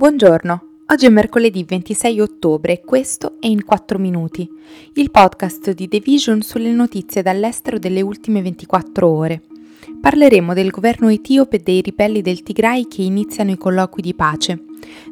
[0.00, 4.48] Buongiorno, oggi è mercoledì 26 ottobre e questo è in 4 minuti,
[4.94, 9.42] il podcast di The Vision sulle notizie dall'estero delle ultime 24 ore.
[10.00, 14.64] Parleremo del governo etiope e dei ribelli del Tigray che iniziano i colloqui di pace,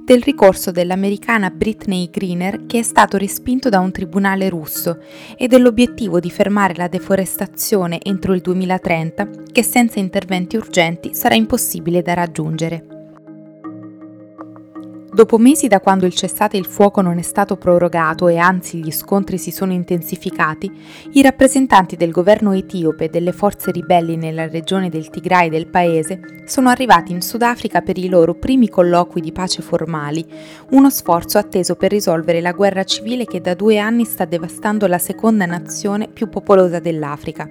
[0.03, 5.03] del ricorso dell'americana Britney Greener che è stato respinto da un tribunale russo
[5.37, 12.01] e dell'obiettivo di fermare la deforestazione entro il 2030 che senza interventi urgenti sarà impossibile
[12.01, 12.98] da raggiungere.
[15.19, 18.93] Dopo mesi da quando il cessate il fuoco non è stato prorogato e anzi gli
[18.93, 20.71] scontri si sono intensificati,
[21.15, 26.45] i rappresentanti del governo etiope e delle forze ribelli nella regione del Tigray del paese
[26.45, 30.25] sono arrivati in Sudafrica per i loro primi colloqui di pace formali,
[30.71, 34.99] uno sforzo atteso per risolvere la guerra civile che da due anni sta devastando la
[34.99, 37.51] seconda nazione più popolosa dell'Africa.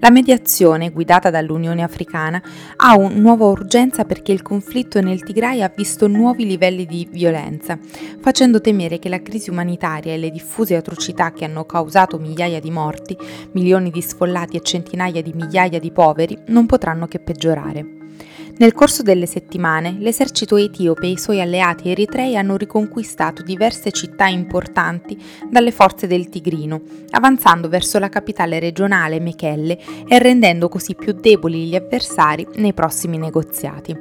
[0.00, 2.42] La mediazione, guidata dall'Unione Africana,
[2.76, 7.78] ha una nuova urgenza perché il conflitto nel Tigray ha visto nuovi livelli di violenza,
[8.20, 12.70] facendo temere che la crisi umanitaria e le diffuse atrocità che hanno causato migliaia di
[12.70, 13.16] morti,
[13.52, 18.02] milioni di sfollati e centinaia di migliaia di poveri non potranno che peggiorare.
[18.56, 24.26] Nel corso delle settimane, l'esercito etiope e i suoi alleati eritrei hanno riconquistato diverse città
[24.26, 25.18] importanti
[25.50, 31.66] dalle forze del Tigrino, avanzando verso la capitale regionale Mekelle e rendendo così più deboli
[31.66, 33.96] gli avversari nei prossimi negoziati.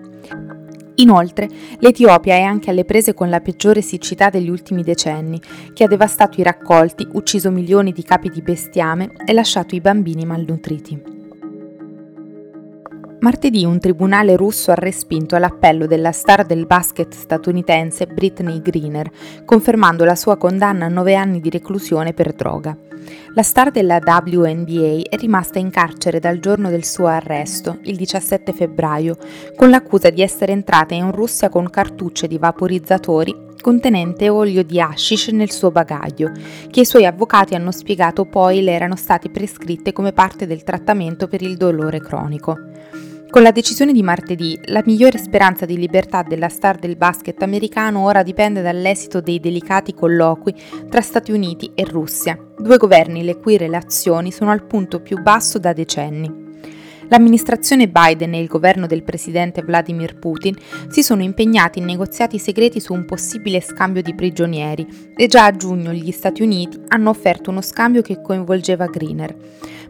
[0.98, 5.42] Inoltre, l'Etiopia è anche alle prese con la peggiore siccità degli ultimi decenni,
[5.74, 10.26] che ha devastato i raccolti, ucciso milioni di capi di bestiame e lasciato i bambini
[10.26, 11.13] malnutriti.
[13.24, 19.10] Martedì un tribunale russo ha respinto l'appello della star del basket statunitense Britney Greener,
[19.46, 22.76] confermando la sua condanna a nove anni di reclusione per droga.
[23.34, 28.52] La star della WNBA è rimasta in carcere dal giorno del suo arresto, il 17
[28.52, 29.16] febbraio,
[29.56, 35.30] con l'accusa di essere entrata in Russia con cartucce di vaporizzatori contenente olio di hashish
[35.30, 36.34] nel suo bagaglio,
[36.70, 41.30] che i suoi avvocati hanno spiegato poi le erano state prescritte come parte del trattamento
[41.30, 42.73] per il dolore cronico.
[43.34, 48.04] Con la decisione di martedì, la migliore speranza di libertà della star del basket americano
[48.06, 50.54] ora dipende dall'esito dei delicati colloqui
[50.88, 55.58] tra Stati Uniti e Russia, due governi le cui relazioni sono al punto più basso
[55.58, 56.43] da decenni.
[57.10, 60.56] L'amministrazione Biden e il governo del presidente Vladimir Putin
[60.90, 65.56] si sono impegnati in negoziati segreti su un possibile scambio di prigionieri e già a
[65.56, 69.36] giugno gli Stati Uniti hanno offerto uno scambio che coinvolgeva Greener.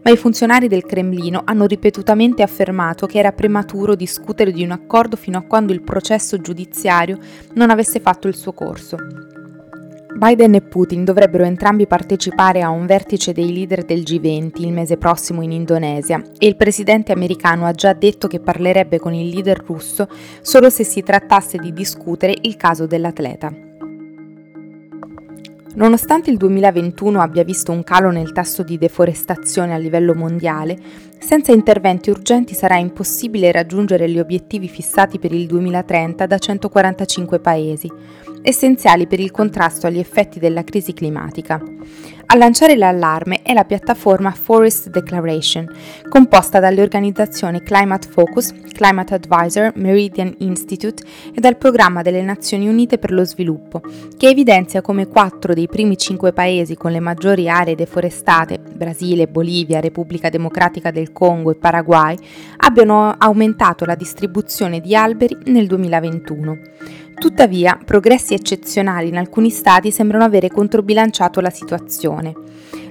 [0.02, 5.16] Ma i funzionari del Cremlino hanno ripetutamente affermato che era prematuro discutere di un accordo
[5.16, 7.18] fino a quando il processo giudiziario
[7.54, 8.98] non avesse fatto il suo corso.
[10.16, 14.96] Biden e Putin dovrebbero entrambi partecipare a un vertice dei leader del G20 il mese
[14.96, 19.60] prossimo in Indonesia e il presidente americano ha già detto che parlerebbe con il leader
[19.66, 20.08] russo
[20.40, 23.52] solo se si trattasse di discutere il caso dell'atleta.
[25.74, 30.78] Nonostante il 2021 abbia visto un calo nel tasso di deforestazione a livello mondiale,
[31.18, 37.90] senza interventi urgenti sarà impossibile raggiungere gli obiettivi fissati per il 2030 da 145 paesi,
[38.44, 41.62] essenziali per il contrasto agli effetti della crisi climatica.
[42.26, 45.66] A lanciare l'allarme è la piattaforma Forest Declaration,
[46.08, 51.02] composta dalle organizzazioni Climate Focus, Climate Advisor, Meridian Institute
[51.34, 53.82] e dal Programma delle Nazioni Unite per lo Sviluppo,
[54.16, 59.80] che evidenzia come quattro dei primi cinque paesi con le maggiori aree deforestate, Brasile, Bolivia,
[59.80, 62.16] Repubblica Democratica del Congo e Paraguay,
[62.58, 66.58] abbiano aumentato la distribuzione di alberi nel 2021.
[67.14, 72.32] Tuttavia, progressi eccezionali in alcuni stati sembrano avere controbilanciato la situazione.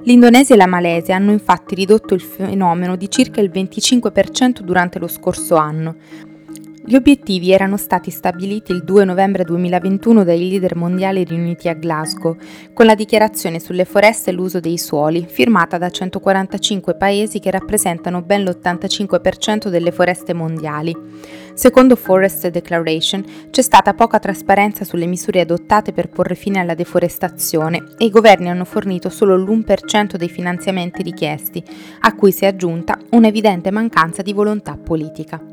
[0.03, 5.07] L'Indonesia e la Malesia hanno infatti ridotto il fenomeno di circa il 25% durante lo
[5.07, 5.95] scorso anno,
[6.85, 12.35] gli obiettivi erano stati stabiliti il 2 novembre 2021 dai leader mondiali riuniti a Glasgow,
[12.73, 18.21] con la dichiarazione sulle foreste e l'uso dei suoli, firmata da 145 paesi che rappresentano
[18.21, 20.93] ben l'85% delle foreste mondiali.
[21.53, 27.93] Secondo Forest Declaration c'è stata poca trasparenza sulle misure adottate per porre fine alla deforestazione
[27.97, 31.63] e i governi hanno fornito solo l'1% dei finanziamenti richiesti,
[32.01, 35.52] a cui si è aggiunta un'evidente mancanza di volontà politica.